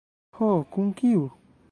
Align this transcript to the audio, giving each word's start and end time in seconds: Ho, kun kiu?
Ho, 0.37 0.47
kun 0.71 0.87
kiu? 1.01 1.29